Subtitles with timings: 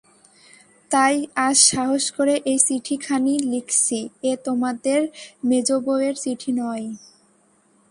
[0.91, 1.15] তাই
[1.47, 3.99] আজ সাহস করে এই চিঠিখানি লিখছি,
[4.23, 4.99] এ তোমাদের
[5.49, 6.85] মেজোবউয়ের চিঠি নয়।